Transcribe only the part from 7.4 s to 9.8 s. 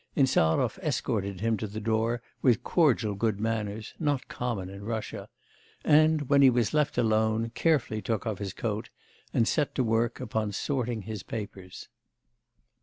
carefully took off his coat, and set